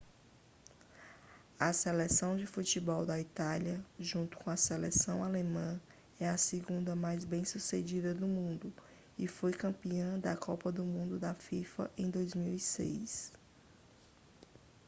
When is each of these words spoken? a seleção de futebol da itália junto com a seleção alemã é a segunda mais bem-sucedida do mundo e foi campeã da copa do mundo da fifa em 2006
a 1.59 1.71
seleção 1.71 2.35
de 2.35 2.47
futebol 2.47 3.05
da 3.05 3.19
itália 3.19 3.79
junto 3.99 4.35
com 4.35 4.49
a 4.49 4.57
seleção 4.57 5.23
alemã 5.23 5.79
é 6.19 6.27
a 6.27 6.37
segunda 6.39 6.95
mais 6.95 7.23
bem-sucedida 7.23 8.11
do 8.11 8.25
mundo 8.27 8.73
e 9.15 9.27
foi 9.27 9.51
campeã 9.53 10.17
da 10.17 10.35
copa 10.35 10.71
do 10.71 10.83
mundo 10.83 11.19
da 11.19 11.35
fifa 11.35 11.87
em 11.95 12.09
2006 12.09 13.31